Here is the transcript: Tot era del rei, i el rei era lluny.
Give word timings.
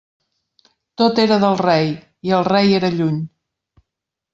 Tot 1.01 1.21
era 1.25 1.39
del 1.45 1.59
rei, 1.61 1.95
i 2.31 2.37
el 2.41 2.49
rei 2.51 2.77
era 2.83 2.95
lluny. 3.01 3.25